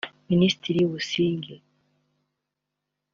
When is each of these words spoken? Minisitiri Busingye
Minisitiri 0.29 0.79
Busingye 0.91 1.55